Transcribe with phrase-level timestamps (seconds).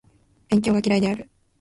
[0.49, 1.29] 勉強が嫌いである